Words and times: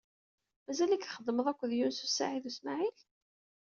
Mazal-ik 0.65 1.03
txeddmeḍ 1.05 1.47
akked 1.51 1.71
Yunes 1.77 2.01
u 2.05 2.07
Saɛid 2.09 2.45
u 2.49 2.51
Smaɛil? 2.57 2.97